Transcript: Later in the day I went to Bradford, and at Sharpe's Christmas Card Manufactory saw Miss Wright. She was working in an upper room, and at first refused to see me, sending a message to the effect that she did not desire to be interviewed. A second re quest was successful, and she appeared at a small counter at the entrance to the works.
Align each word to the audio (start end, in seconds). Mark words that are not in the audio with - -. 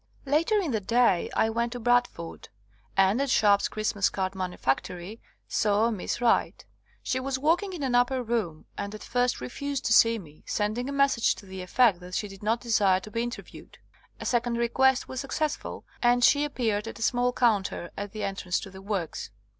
Later 0.25 0.57
in 0.59 0.71
the 0.71 0.79
day 0.81 1.29
I 1.35 1.51
went 1.51 1.73
to 1.73 1.79
Bradford, 1.79 2.49
and 2.97 3.21
at 3.21 3.29
Sharpe's 3.29 3.67
Christmas 3.67 4.09
Card 4.09 4.33
Manufactory 4.33 5.21
saw 5.47 5.91
Miss 5.91 6.19
Wright. 6.19 6.65
She 7.03 7.19
was 7.19 7.37
working 7.37 7.71
in 7.73 7.83
an 7.83 7.93
upper 7.93 8.23
room, 8.23 8.65
and 8.79 8.95
at 8.95 9.03
first 9.03 9.39
refused 9.39 9.85
to 9.85 9.93
see 9.93 10.17
me, 10.17 10.43
sending 10.47 10.89
a 10.89 10.91
message 10.91 11.35
to 11.35 11.45
the 11.45 11.61
effect 11.61 11.99
that 11.99 12.15
she 12.15 12.27
did 12.27 12.41
not 12.41 12.61
desire 12.61 12.99
to 12.99 13.11
be 13.11 13.21
interviewed. 13.21 13.77
A 14.19 14.25
second 14.25 14.55
re 14.57 14.69
quest 14.69 15.07
was 15.07 15.19
successful, 15.19 15.85
and 16.01 16.23
she 16.23 16.45
appeared 16.45 16.87
at 16.87 16.97
a 16.97 17.03
small 17.03 17.31
counter 17.31 17.91
at 17.95 18.11
the 18.11 18.23
entrance 18.23 18.59
to 18.61 18.71
the 18.71 18.81
works. 18.81 19.29